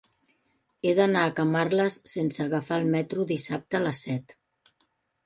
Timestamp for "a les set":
3.81-4.35